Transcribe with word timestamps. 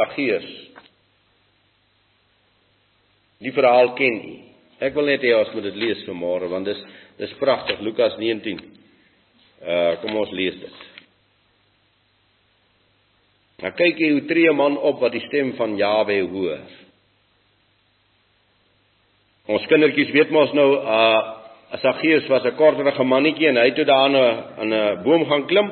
Saggeus. 0.00 0.48
Die 3.40 3.52
verhaal 3.52 3.94
ken 3.98 4.20
u. 4.24 4.36
Ek 4.80 4.94
wil 4.96 5.10
net 5.10 5.24
hê 5.24 5.32
ons 5.36 5.50
moet 5.52 5.66
dit 5.68 5.80
lees 5.82 6.04
vanmôre 6.08 6.48
want 6.52 6.68
dis 6.68 6.80
dis 7.20 7.32
pragtig 7.40 7.82
Lukas 7.84 8.16
19. 8.20 8.60
Uh 9.60 9.90
kom 10.00 10.16
ons 10.22 10.32
lees 10.32 10.56
dit. 10.60 10.78
Nou 13.60 13.72
kyk 13.76 14.00
jy 14.00 14.12
hoe 14.14 14.24
tree 14.28 14.48
'n 14.48 14.56
man 14.56 14.78
op 14.78 15.00
wat 15.00 15.12
die 15.12 15.26
stem 15.28 15.52
van 15.56 15.76
Jawe 15.76 16.20
hoor. 16.32 16.64
Ons 19.48 19.66
kindertjies 19.66 20.12
weet 20.16 20.30
mos 20.30 20.52
nou 20.54 20.70
uh 20.80 21.20
Saggeus 21.80 22.26
was 22.28 22.44
'n 22.44 22.56
korterige 22.56 23.04
mannetjie 23.04 23.48
en 23.48 23.56
hy 23.56 23.66
het 23.68 23.74
toe 23.74 23.84
daar 23.84 24.08
aan 24.08 24.16
'n 24.16 24.44
aan 24.60 24.72
'n 24.72 25.02
boom 25.02 25.24
gaan 25.24 25.46
klim 25.46 25.70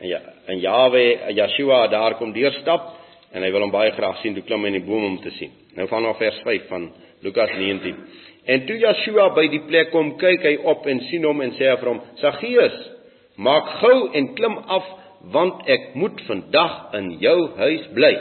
en 0.00 0.08
ja 0.08 0.20
en 0.46 0.58
Jawe 0.58 1.32
Yeshua 1.34 1.86
daar 1.86 2.14
kom 2.14 2.32
deurstap 2.32 2.97
en 3.32 3.44
hy 3.44 3.50
wil 3.52 3.66
hom 3.66 3.74
baie 3.74 3.92
graag 3.96 4.22
sien 4.22 4.36
toe 4.36 4.44
klim 4.46 4.64
in 4.68 4.78
die 4.78 4.86
boom 4.86 5.04
om 5.04 5.18
te 5.22 5.32
sien. 5.36 5.52
Nou 5.76 5.88
vanaf 5.90 6.18
vers 6.20 6.38
5 6.44 6.68
van 6.70 6.88
Lukas 7.24 7.52
19. 7.56 7.96
En 8.48 8.64
toe 8.66 8.78
Yeshua 8.80 9.28
by 9.36 9.44
die 9.52 9.60
plek 9.68 9.90
kom, 9.92 10.14
kyk 10.20 10.46
hy 10.46 10.54
op 10.70 10.86
en 10.88 11.02
sien 11.10 11.26
hom 11.28 11.42
en 11.44 11.52
sê 11.58 11.68
vir 11.68 11.90
hom: 11.90 12.00
"Saggeus, 12.22 12.78
maak 13.36 13.68
gou 13.82 14.10
en 14.14 14.34
klim 14.34 14.56
af 14.58 14.88
want 15.34 15.68
ek 15.68 15.94
moet 15.94 16.20
vandag 16.26 16.94
in 16.94 17.12
jou 17.20 17.38
huis 17.56 17.86
bly." 17.94 18.14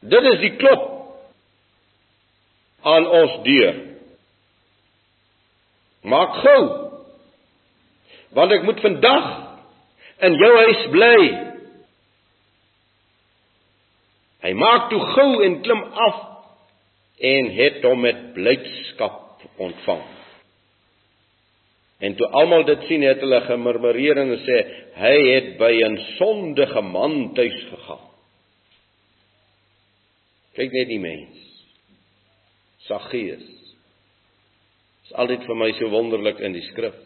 Dit 0.00 0.24
is 0.32 0.40
die 0.40 0.54
klop 0.60 0.84
aan 2.86 3.06
ons 3.06 3.40
deur. 3.44 3.74
Maak 6.02 6.38
gou. 6.44 6.62
Want 8.36 8.52
ek 8.52 8.62
moet 8.68 8.80
vandag 8.80 9.26
in 10.28 10.36
jou 10.38 10.54
huis 10.56 10.86
bly. 10.94 11.47
Hy 14.48 14.54
maak 14.56 14.86
toe 14.88 15.00
gou 15.12 15.42
en 15.44 15.58
klim 15.60 15.82
af 15.92 16.20
en 17.20 17.50
het 17.52 17.82
hom 17.84 18.00
met 18.00 18.20
blydskap 18.32 19.42
ontvang. 19.60 20.06
En 22.00 22.14
toe 22.16 22.28
almal 22.40 22.64
dit 22.64 22.86
sien, 22.88 23.04
het 23.04 23.20
hulle 23.20 23.42
gemurmureer 23.44 24.22
en 24.22 24.32
gesê 24.32 24.56
hy 24.96 25.16
het 25.34 25.50
by 25.60 25.72
'n 25.84 25.98
sondige 26.16 26.80
man 26.80 27.34
tuis 27.34 27.58
gegaan. 27.74 28.06
Kyk 30.54 30.72
net 30.72 30.88
die 30.88 30.98
mens. 30.98 31.36
Saggeus. 32.88 33.46
Is 35.04 35.12
altyd 35.12 35.44
vir 35.44 35.56
my 35.56 35.72
so 35.72 35.90
wonderlik 35.90 36.40
in 36.40 36.52
die 36.52 36.64
skrif. 36.72 36.96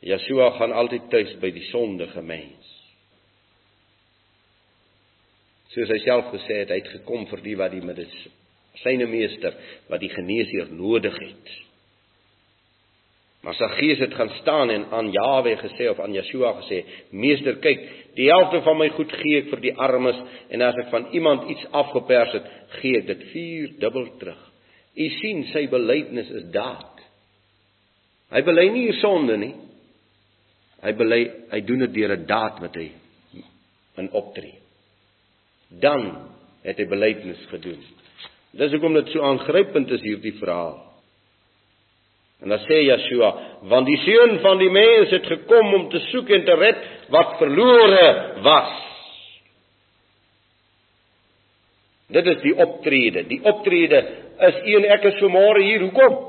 Yeshua 0.00 0.50
gaan 0.58 0.72
altyd 0.72 1.10
tuis 1.10 1.36
by 1.40 1.50
die 1.50 1.64
sondige 1.70 2.22
mens. 2.22 2.73
Soos 5.74 5.90
hy 5.90 5.98
self 6.04 6.30
gesê 6.32 6.62
het, 6.62 6.70
hy 6.70 6.80
het 6.80 6.92
gekom 7.00 7.26
vir 7.26 7.42
die 7.44 7.56
wat 7.58 7.74
die 7.74 7.82
met 7.82 8.00
syne 8.82 9.06
meester 9.06 9.54
wat 9.90 10.02
die 10.02 10.12
geneesheer 10.12 10.72
nodig 10.74 11.14
het. 11.18 11.52
Maar 13.44 13.56
sy 13.58 13.68
gees 13.76 14.00
het 14.00 14.14
gaan 14.16 14.30
staan 14.38 14.70
en 14.72 14.86
aan 14.96 15.10
Jawe 15.12 15.52
gesê 15.60 15.90
of 15.90 16.00
aan 16.00 16.14
Yeshua 16.16 16.54
gesê: 16.62 16.84
"Meester, 17.10 17.58
kyk, 17.60 17.82
die 18.16 18.30
helfte 18.30 18.62
van 18.64 18.78
my 18.78 18.88
goed 18.96 19.12
gee 19.12 19.42
ek 19.42 19.50
vir 19.50 19.60
die 19.60 19.74
armes 19.76 20.16
en 20.48 20.62
as 20.62 20.78
ek 20.80 20.88
van 20.90 21.10
iemand 21.12 21.50
iets 21.50 21.66
afgepers 21.70 22.32
het, 22.32 22.48
gee 22.80 22.98
ek 22.98 23.06
dit 23.06 23.22
vier 23.32 23.68
dubbel 23.78 24.08
terug." 24.18 24.40
U 24.96 25.08
sien 25.20 25.44
sy 25.52 25.66
belydenis 25.68 26.30
is 26.30 26.50
daad. 26.54 27.02
Hy 28.30 28.42
bely 28.42 28.68
nie 28.70 28.86
hier 28.86 29.00
sonde 29.02 29.36
nie. 29.36 29.54
Hy 30.82 30.92
bely 30.92 31.22
hy 31.50 31.60
doen 31.60 31.78
dit 31.78 31.94
deur 31.94 32.16
'n 32.16 32.26
daad 32.26 32.60
wat 32.60 32.76
hy 32.76 32.90
in 33.98 34.10
optree. 34.10 34.63
Dan 35.68 36.08
het 36.64 36.80
hy 36.80 36.86
belydenis 36.88 37.42
gedoen. 37.50 37.80
Dis 38.54 38.72
hoekom 38.72 38.94
dit 38.96 39.10
so 39.12 39.24
aangrypend 39.26 39.90
is 39.94 40.02
hierdie 40.04 40.36
verhaal. 40.38 40.78
En 42.44 42.52
dan 42.52 42.60
sê 42.66 42.80
Yeshua, 42.84 43.30
want 43.70 43.88
die 43.88 43.98
seun 44.04 44.38
van 44.44 44.58
die 44.60 44.70
mens 44.72 45.12
het 45.14 45.26
gekom 45.26 45.74
om 45.74 45.86
te 45.92 46.00
soek 46.10 46.28
en 46.34 46.44
te 46.44 46.56
red 46.60 46.82
wat 47.14 47.38
verlore 47.40 48.08
was. 48.44 48.74
Dit 52.14 52.28
is 52.30 52.42
die 52.44 52.54
optrede. 52.60 53.24
Die 53.30 53.40
optrede 53.48 54.02
is 54.48 54.60
u 54.60 54.76
en 54.76 54.86
ek 54.92 55.08
is 55.08 55.18
vanmôre 55.22 55.64
hier. 55.64 55.86
Hoekom? 55.86 56.20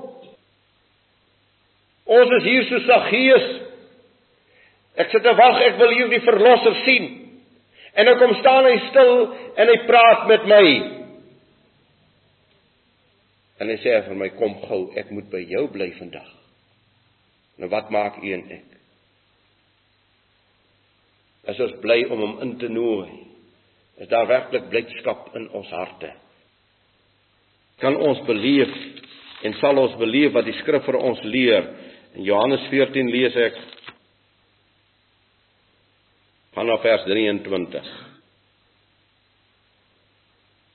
Ons 2.06 2.34
is 2.40 2.48
hier 2.48 2.66
so 2.70 2.80
Saggeus. 2.86 3.46
Ek 5.04 5.12
sit 5.12 5.26
en 5.28 5.36
wag, 5.36 5.62
ek 5.68 5.78
wil 5.82 5.92
hier 5.92 6.10
die 6.14 6.24
verlosser 6.24 6.80
sien. 6.86 7.10
En 7.96 8.12
ek 8.12 8.20
kom 8.20 8.34
staan 8.42 8.68
hy 8.68 8.76
stil 8.90 9.14
en 9.56 9.72
hy 9.72 9.78
praat 9.88 10.26
met 10.32 10.48
my. 10.52 10.66
En 13.64 13.72
hy 13.72 13.78
sê 13.80 13.94
vir 14.10 14.18
my 14.20 14.30
kom 14.36 14.58
gou, 14.66 14.82
ek 15.00 15.14
moet 15.16 15.30
by 15.32 15.40
jou 15.48 15.64
bly 15.72 15.94
vandag. 16.00 16.28
Nou 17.62 17.70
wat 17.72 17.92
maak 17.94 18.20
u 18.20 18.34
en 18.36 18.44
ek? 18.52 18.74
As 21.48 21.62
ons 21.62 21.78
bly 21.84 22.02
om 22.10 22.20
hom 22.20 22.36
in 22.44 22.56
te 22.60 22.68
nooi, 22.74 23.22
is 24.02 24.10
daar 24.12 24.28
werklik 24.28 24.68
blydskap 24.72 25.30
in 25.40 25.48
ons 25.56 25.70
harte. 25.72 26.12
Kan 27.80 27.96
ons 27.96 28.20
beleef 28.28 28.74
en 29.46 29.56
sal 29.62 29.80
ons 29.80 29.96
beleef 30.02 30.34
wat 30.36 30.48
die 30.48 30.58
skrif 30.60 30.84
vir 30.88 30.98
ons 31.00 31.22
leer. 31.24 31.70
In 32.16 32.28
Johannes 32.28 32.66
14 32.72 33.12
lees 33.14 33.36
ek 33.40 33.60
vanaf 36.56 36.82
vers 36.82 37.04
23. 37.04 37.88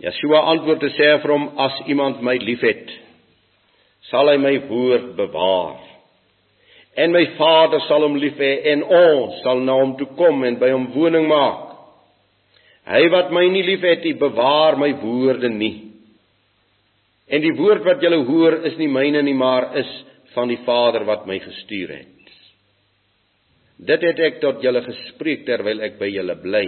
Yeshua 0.04 0.41
antwoord 0.52 0.84
en 0.84 0.92
sê 0.96 1.08
vir 1.22 1.32
hom 1.32 1.46
as 1.60 1.78
iemand 1.92 2.20
my 2.24 2.36
liefhet 2.41 2.92
sal 4.10 4.28
hy 4.28 4.36
my 4.40 4.54
woord 4.69 5.14
bewaar. 5.16 5.78
En 7.00 7.12
my 7.14 7.22
Vader 7.38 7.80
sal 7.86 8.04
hom 8.04 8.16
lief 8.20 8.36
hê 8.40 8.52
en 8.72 8.84
ons 8.84 9.40
sal 9.44 9.60
na 9.64 9.76
hom 9.80 9.96
toe 9.96 10.08
kom 10.19 10.44
en 10.44 10.58
by 10.60 10.72
hom 10.72 10.88
woning 10.96 11.28
maak. 11.30 11.66
Hy 12.90 13.02
wat 13.12 13.32
my 13.32 13.46
nie 13.52 13.64
liefhet 13.64 14.04
nie 14.04 14.16
bewaar 14.20 14.76
my 14.80 14.90
woorde 15.00 15.52
nie. 15.52 15.74
En 17.30 17.44
die 17.44 17.54
woord 17.56 17.84
wat 17.86 18.02
julle 18.02 18.24
hoor 18.26 18.60
is 18.69 18.76
nie 18.80 18.88
myne 18.90 19.22
nie 19.22 19.36
maar 19.36 19.70
is 19.80 19.90
van 20.34 20.50
die 20.50 20.60
Vader 20.66 21.06
wat 21.08 21.28
my 21.28 21.38
gestuur 21.44 21.92
het 22.00 22.19
dit 23.88 24.06
het 24.08 24.24
ek 24.28 24.41
tot 24.42 24.62
julle 24.64 24.82
gespreek 24.84 25.46
terwyl 25.48 25.80
ek 25.86 25.98
by 26.00 26.08
julle 26.12 26.36
bly 26.42 26.66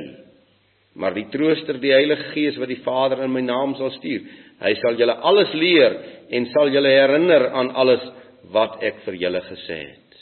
Maar 0.94 1.14
die 1.16 1.28
Trooster, 1.32 1.78
die 1.80 1.92
Heilige 1.94 2.32
Gees 2.34 2.58
wat 2.60 2.68
die 2.68 2.82
Vader 2.84 3.22
in 3.24 3.32
my 3.32 3.40
naam 3.44 3.72
sal 3.78 3.94
stuur, 3.96 4.26
hy 4.60 4.72
sal 4.80 4.98
julle 5.00 5.14
alles 5.24 5.54
leer 5.56 5.96
en 6.36 6.48
sal 6.52 6.68
julle 6.72 6.92
herinner 6.92 7.48
aan 7.56 7.72
alles 7.80 8.04
wat 8.52 8.76
ek 8.84 9.00
vir 9.06 9.16
julle 9.22 9.40
gesê 9.46 9.78
het. 9.86 10.18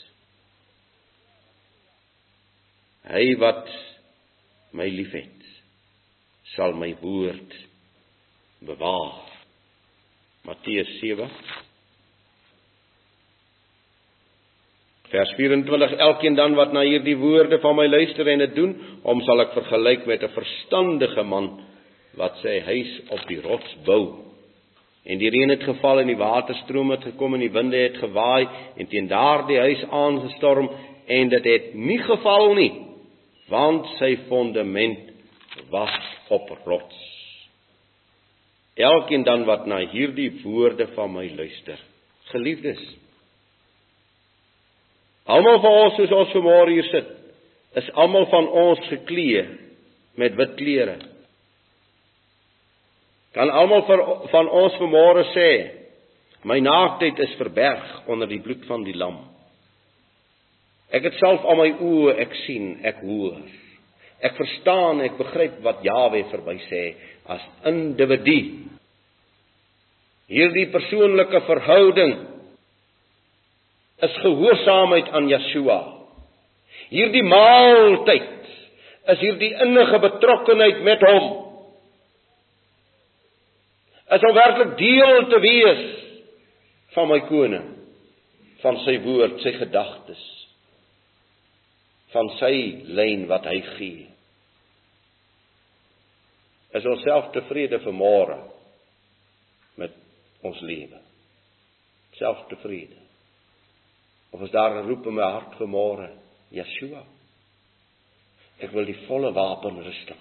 Hy 3.11 3.25
wat 3.41 3.67
my 4.77 4.87
liefhet, 4.87 5.43
sal 6.55 6.71
my 6.77 6.93
woord 7.01 7.57
bewaar. 8.63 9.27
Matteus 10.47 10.89
7 11.01 11.27
Vers 15.11 15.33
24 15.35 15.97
Elkeen 15.99 16.35
dan 16.35 16.55
wat 16.55 16.71
na 16.71 16.85
hierdie 16.87 17.17
woorde 17.19 17.59
van 17.59 17.75
my 17.75 17.87
luister 17.87 18.27
en 18.31 18.39
dit 18.45 18.53
doen, 18.55 18.75
hom 19.03 19.19
sal 19.27 19.43
ek 19.43 19.57
vergelyk 19.57 20.05
met 20.07 20.23
'n 20.23 20.31
verstandige 20.31 21.23
man 21.23 21.49
wat 22.15 22.37
sy 22.39 22.59
huis 22.59 22.91
op 23.09 23.27
die 23.27 23.41
rots 23.41 23.75
bou. 23.85 24.31
En 25.05 25.17
die 25.17 25.29
reën 25.29 25.49
het 25.49 25.63
geval 25.63 25.99
en 25.99 26.07
die 26.07 26.15
waterstrome 26.15 26.95
het 26.95 27.03
gekom 27.03 27.33
en 27.33 27.39
die 27.39 27.51
winde 27.51 27.77
het 27.77 27.97
gewaai 27.97 28.47
en 28.77 28.87
teen 28.87 29.07
daardie 29.07 29.59
huis 29.59 29.83
aangestorm 29.89 30.69
en 31.07 31.29
dit 31.29 31.43
het 31.43 31.73
nie 31.73 31.99
geval 31.99 32.53
nie 32.53 32.71
want 33.49 33.85
sy 33.99 34.15
fondament 34.29 35.11
was 35.69 35.97
op 36.29 36.49
rots. 36.65 36.99
Elkeen 38.75 39.23
dan 39.23 39.43
wat 39.45 39.65
na 39.67 39.81
hierdie 39.91 40.31
woorde 40.43 40.87
van 40.95 41.11
my 41.11 41.25
luister, 41.35 41.79
geliefdes, 42.31 42.79
Almal 45.29 45.59
van 45.61 45.77
ons 45.85 45.97
soos 45.99 46.13
ons 46.17 46.33
vanmôre 46.33 46.73
hier 46.73 46.87
sit, 46.89 47.09
is 47.77 47.89
almal 47.99 48.25
van 48.31 48.47
ons 48.47 48.81
geklee 48.89 49.43
met 50.19 50.35
wit 50.35 50.55
klere. 50.59 50.97
Kan 53.35 53.51
almal 53.53 53.85
van 54.31 54.49
ons 54.49 54.79
vanmôre 54.81 55.27
sê, 55.31 55.49
my 56.43 56.57
naaktheid 56.59 57.19
is 57.21 57.37
verberg 57.39 58.09
onder 58.09 58.27
die 58.27 58.41
bloed 58.43 58.65
van 58.67 58.83
die 58.83 58.97
lam. 58.97 59.21
Ek 60.91 61.05
het 61.07 61.15
self 61.21 61.45
aan 61.47 61.59
my 61.61 61.69
oë 61.79 62.17
ek 62.25 62.33
sien, 62.43 62.73
ek 62.83 62.99
hoor. 63.05 63.39
Ek 64.21 64.35
verstaan, 64.37 64.99
ek 65.05 65.15
begryp 65.21 65.61
wat 65.65 65.85
Jawe 65.85 66.25
verby 66.33 66.57
sê 66.67 66.81
as 67.31 67.45
individu. 67.69 68.67
Hierdie 70.31 70.67
persoonlike 70.73 71.41
verhouding 71.47 72.13
is 74.01 74.17
gehoorsaamheid 74.23 75.09
aan 75.13 75.29
Yeshua. 75.29 75.79
Hierdie 76.91 77.23
maaltyd 77.23 78.29
is 79.13 79.21
hierdie 79.21 79.51
innige 79.63 79.99
betrokkenheid 80.03 80.81
met 80.85 81.03
hom. 81.07 81.27
Is 84.11 84.25
om 84.27 84.35
werklik 84.35 84.73
deel 84.79 85.27
te 85.31 85.39
wees 85.43 85.83
van 86.95 87.07
my 87.07 87.21
koning, 87.29 87.67
van 88.63 88.79
sy 88.83 88.97
woord, 89.05 89.37
sy 89.43 89.53
gedagtes, 89.55 90.23
van 92.11 92.27
sy 92.41 92.55
lyn 92.91 93.27
wat 93.29 93.47
hy 93.47 93.61
gee. 93.77 94.09
Is 96.75 96.87
ons 96.87 97.03
self 97.03 97.31
tevrede 97.35 97.79
vir 97.83 97.95
môre 97.95 98.37
met 99.79 99.95
ons 100.47 100.59
lewe? 100.63 100.99
Self 102.19 102.43
tevrede. 102.51 102.99
Of 104.31 104.41
is 104.41 104.51
daar 104.51 104.71
'n 104.71 104.87
roep 104.87 105.05
in 105.05 105.15
my 105.15 105.21
hart 105.23 105.59
môre, 105.59 106.09
Yeshua? 106.51 107.03
Ek 108.61 108.71
wil 108.71 108.85
die 108.85 108.97
volle 109.07 109.33
wapenrusting. 109.33 110.17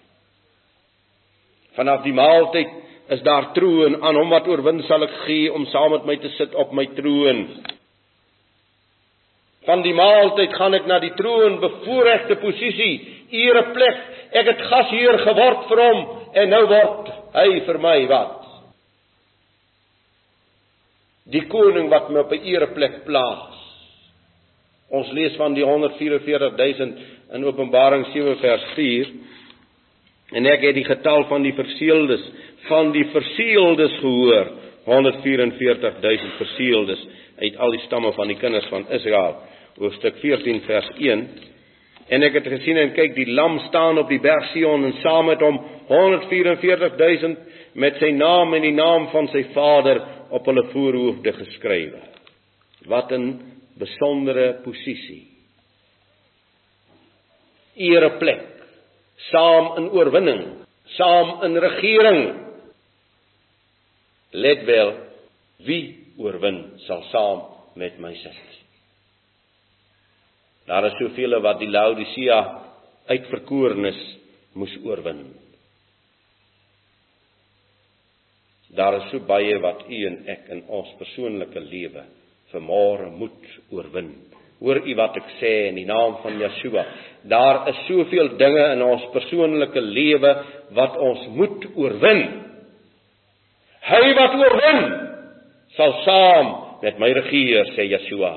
Vanaf 1.77 2.03
die 2.03 2.13
maaltyd 2.13 2.71
is 3.15 3.23
daar 3.23 3.53
troon 3.53 4.03
aan 4.03 4.17
hom 4.17 4.31
wat 4.31 4.49
oorwin 4.49 4.83
sal 4.87 5.03
ek 5.03 5.15
gee 5.27 5.53
om 5.53 5.67
saam 5.67 5.91
met 5.91 6.07
my 6.09 6.17
te 6.17 6.31
sit 6.37 6.55
op 6.55 6.73
my 6.73 6.87
troon. 6.97 7.45
Van 9.69 9.83
die 9.83 9.95
maaltyd 9.95 10.55
gaan 10.57 10.75
ek 10.75 10.87
na 10.89 10.99
die 11.03 11.13
troon, 11.19 11.61
bevoorregte 11.61 12.39
posisie, 12.41 12.95
ereplek. 13.31 13.99
Ek 14.33 14.47
het 14.47 14.63
gasheer 14.71 15.19
geword 15.27 15.67
vir 15.69 15.83
hom 15.85 16.05
en 16.35 16.53
nou 16.55 16.63
word 16.71 17.11
hy 17.35 17.49
vir 17.67 17.79
my 17.83 17.97
wat? 18.11 18.37
Die 21.31 21.45
koning 21.51 21.91
wat 21.91 22.11
my 22.11 22.25
op 22.25 22.33
'n 22.33 22.47
ereplek 22.47 23.05
plaas. 23.05 23.50
Ons 24.91 25.11
lees 25.15 25.37
van 25.39 25.55
die 25.55 25.63
144000 25.63 26.97
in 27.37 27.45
Openbaring 27.47 28.09
7 28.11 28.37
vers 28.41 28.65
4. 28.75 29.13
En 30.35 30.47
ek 30.51 30.65
het 30.67 30.75
die 30.75 30.87
getal 30.87 31.27
van 31.31 31.45
die 31.47 31.55
verseeldes, 31.55 32.25
van 32.67 32.91
die 32.95 33.07
verseeldes 33.13 33.95
gehoor, 34.03 34.51
144000 34.89 36.35
verseeldes 36.39 37.05
uit 37.41 37.57
al 37.57 37.77
die 37.77 37.83
stamme 37.85 38.11
van 38.17 38.33
die 38.33 38.39
kinders 38.41 38.67
van 38.71 38.89
Israel. 38.91 39.39
Hoofstuk 39.79 40.19
14 40.23 40.61
vers 40.67 40.91
1. 40.99 41.23
En 42.11 42.27
ek 42.27 42.41
het 42.41 42.49
gesien 42.51 42.81
en 42.81 42.91
kyk 42.97 43.15
die 43.15 43.29
lam 43.31 43.61
staan 43.69 43.99
op 44.03 44.11
die 44.11 44.21
berg 44.23 44.51
Sion 44.51 44.85
en 44.89 44.97
saam 45.05 45.31
met 45.31 45.43
hom 45.45 45.61
144000 45.87 47.39
met 47.79 48.03
sy 48.03 48.11
naam 48.17 48.55
en 48.59 48.67
die 48.67 48.75
naam 48.75 49.07
van 49.15 49.31
sy 49.31 49.45
Vader 49.55 50.03
op 50.35 50.51
hulle 50.51 50.67
voorhoofde 50.73 51.33
geskrywe. 51.39 52.03
Wat 52.91 53.13
'n 53.13 53.60
besondere 53.81 54.61
posisie. 54.65 55.25
Ereplek, 57.81 58.47
saam 59.31 59.73
in 59.81 59.89
oorwinning, 59.97 60.45
saam 60.97 61.41
in 61.47 61.59
regering. 61.65 62.23
Let 64.33 64.65
wel, 64.69 64.93
wie 65.67 65.83
oorwin 66.21 66.63
sal 66.87 67.03
saam 67.11 67.45
met 67.81 67.99
my 68.01 68.13
sit. 68.21 68.47
Daar 70.69 70.87
is 70.87 70.99
soveel 71.01 71.41
wat 71.43 71.59
die 71.59 71.71
Laodicea 71.71 72.41
uitverkorenes 73.11 74.01
moes 74.55 74.77
oorwin. 74.85 75.25
Daar 78.77 79.01
is 79.01 79.11
so 79.11 79.19
baie 79.27 79.57
wat 79.59 79.83
u 79.89 80.05
en 80.07 80.21
ek 80.31 80.47
in 80.55 80.63
ons 80.71 80.93
persoonlike 81.01 81.61
lewe 81.73 82.05
vermore 82.51 83.11
moet 83.11 83.47
oorwin. 83.71 84.11
Hoor 84.61 84.83
u 84.85 84.95
wat 84.99 85.17
ek 85.17 85.31
sê 85.39 85.53
in 85.71 85.79
die 85.81 85.87
naam 85.89 86.19
van 86.21 86.37
Yeshua? 86.41 86.85
Daar 87.31 87.63
is 87.71 87.79
soveel 87.87 88.35
dinge 88.41 88.65
in 88.75 88.83
ons 88.85 89.07
persoonlike 89.15 89.81
lewe 89.81 90.33
wat 90.77 90.99
ons 91.01 91.27
moet 91.37 91.65
oorwin. 91.75 92.23
Hy 93.89 94.03
wat 94.19 94.37
oorwin 94.37 94.83
sal 95.77 95.95
saam 96.05 96.51
met 96.83 96.99
my 97.01 97.09
regeer, 97.17 97.73
sê 97.77 97.87
Yeshua. 97.89 98.35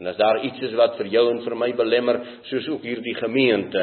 En 0.00 0.08
as 0.08 0.16
daar 0.16 0.44
iets 0.46 0.62
is 0.64 0.76
wat 0.78 0.94
vir 0.96 1.10
jou 1.12 1.26
en 1.32 1.42
vir 1.44 1.56
my 1.58 1.72
belemmer, 1.76 2.20
soos 2.48 2.68
ook 2.72 2.86
hierdie 2.88 3.16
gemeente, 3.18 3.82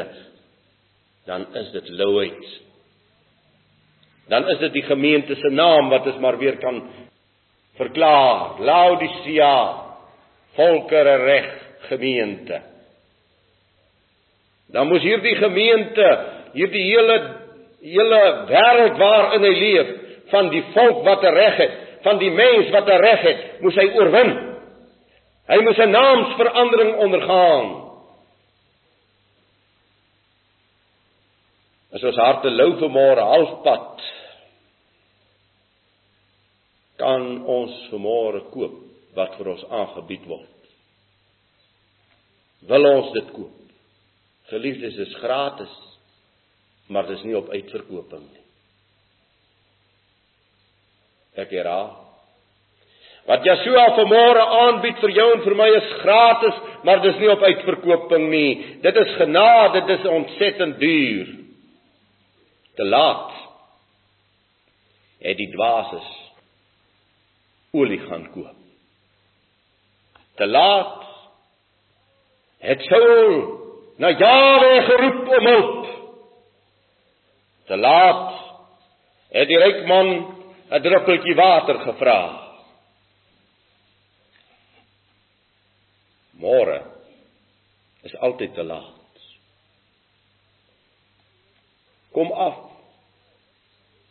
dan 1.28 1.44
is 1.60 1.68
dit 1.76 1.92
louheid. 2.00 2.56
Dan 4.28 4.48
is 4.50 4.58
dit 4.64 4.80
die 4.80 4.86
gemeente 4.88 5.36
se 5.38 5.52
naam 5.52 5.92
wat 5.92 6.08
ons 6.10 6.18
maar 6.24 6.40
weer 6.40 6.58
kan 6.60 6.82
verklaar 7.78 8.60
Laodicea 8.60 9.58
volkere 10.58 11.16
reg 11.16 11.48
gemeente. 11.88 12.60
Dan 14.72 14.88
moes 14.90 15.02
hierdie 15.02 15.36
gemeente 15.38 16.08
hierdie 16.52 16.84
hele 16.90 17.18
hele 17.82 18.22
wêreld 18.50 18.98
waarin 18.98 19.44
hy 19.46 19.54
leef 19.54 19.90
van 20.32 20.50
die 20.52 20.64
volk 20.74 21.04
wat 21.06 21.24
reg 21.34 21.60
het 21.62 21.76
van 22.02 22.18
die 22.18 22.30
mens 22.34 22.70
wat 22.74 22.88
reg 22.88 23.24
het 23.26 23.44
moes 23.62 23.78
hy 23.78 23.86
oorwin. 23.96 24.32
Hy 25.48 25.58
moes 25.64 25.78
'n 25.78 25.90
naamsverandering 25.90 26.96
ondergaan. 26.96 27.68
As 31.94 32.04
ons 32.04 32.16
harte 32.16 32.50
lou 32.50 32.76
vir 32.78 32.90
môre 32.92 33.22
halfpad 33.24 34.02
kan 36.98 37.37
ons 37.48 37.76
vanmôre 37.92 38.44
koop 38.52 38.76
wat 39.16 39.36
vir 39.38 39.52
ons 39.54 39.64
aangebied 39.80 40.26
word. 40.28 40.72
Wil 42.68 42.88
ons 42.90 43.12
dit 43.14 43.30
koop? 43.36 43.54
Geliefdes, 44.48 44.96
dit 44.96 45.06
is 45.06 45.16
gratis, 45.22 45.72
maar 46.88 47.08
dit 47.08 47.18
is 47.18 47.24
nie 47.28 47.36
op 47.36 47.50
uitverkoping 47.52 48.24
nie. 48.24 48.44
Ek 51.38 51.52
herhaal. 51.54 51.90
Wat 53.28 53.44
Yeshua 53.44 53.90
vanmôre 53.98 54.44
aanbied 54.62 55.02
vir 55.02 55.12
jou 55.18 55.26
en 55.34 55.42
vir 55.44 55.56
my 55.58 55.66
is 55.76 55.90
gratis, 56.00 56.62
maar 56.88 57.02
dit 57.02 57.12
is 57.12 57.20
nie 57.20 57.28
op 57.28 57.44
uitverkoping 57.44 58.24
nie. 58.32 58.52
Dit 58.84 58.96
is 58.96 59.10
genade, 59.20 59.82
dit 59.84 59.98
is 59.98 60.08
ontsettend 60.08 60.78
duur. 60.80 61.34
Te 62.80 62.86
laat. 62.88 63.36
Het 65.20 65.36
die 65.36 65.50
dwaases 65.52 66.08
olie 67.72 68.00
gaan 68.00 68.30
koop. 68.32 68.56
Te 70.38 70.46
laat 70.46 71.04
het 72.58 72.82
Saul 72.82 73.32
na 73.98 74.10
Jawe 74.10 74.82
geroep 74.86 75.28
om 75.28 75.46
hulp. 75.46 75.86
Te 77.66 77.76
laat 77.76 78.34
het 79.34 79.48
die 79.48 79.58
ryk 79.58 79.86
man 79.86 80.08
'n 80.70 80.82
druppeltjie 80.82 81.34
water 81.34 81.78
gevra. 81.80 82.20
Môre 86.38 86.82
is 88.02 88.14
altyd 88.16 88.54
te 88.54 88.62
laat. 88.62 88.94
Kom 92.12 92.32
af. 92.32 92.54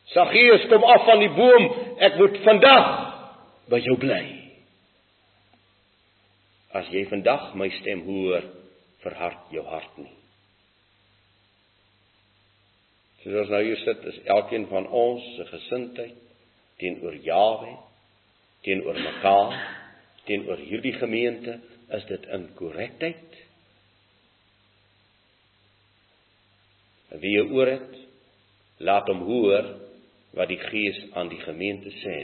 Saggeus 0.06 0.68
kom 0.68 0.84
af 0.84 1.06
van 1.06 1.20
die 1.20 1.30
boom. 1.30 1.70
Ek 2.00 2.18
moet 2.20 2.38
vandag 2.44 2.97
by 3.72 3.80
jou 3.84 3.98
bly. 4.00 4.22
As 6.78 6.88
jy 6.94 7.06
vandag 7.10 7.54
my 7.60 7.70
stem 7.80 8.04
hoor, 8.08 8.46
verhard 9.04 9.52
jou 9.54 9.64
hart 9.68 9.98
nie. 10.02 10.14
Soos 13.24 13.42
ons 13.44 13.52
nou 13.52 13.64
hier 13.66 13.80
sit, 13.82 14.06
is 14.12 14.20
elkeen 14.38 14.68
van 14.72 14.88
ons 14.88 15.24
se 15.36 15.48
gesindheid 15.50 16.24
teenoor 16.78 17.18
Jawe, 17.26 17.74
teenoor 18.64 19.00
mekaar, 19.02 19.56
teenoor 20.28 20.62
hierdie 20.62 20.94
gemeente, 21.00 21.58
is 21.98 22.06
dit 22.10 22.28
in 22.36 22.50
korrektheid? 22.60 23.38
Wie 27.18 27.40
oor 27.42 27.72
het, 27.72 27.94
laat 28.84 29.08
hom 29.10 29.24
hoor 29.26 29.72
wat 30.38 30.52
die 30.52 30.60
Gees 30.62 31.00
aan 31.18 31.32
die 31.32 31.42
gemeente 31.42 31.94
sê. 32.04 32.18